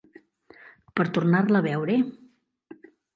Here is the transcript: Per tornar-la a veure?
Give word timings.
Per 0.99 1.05
tornar-la 1.17 1.61
a 1.65 1.65
veure? 1.67 1.99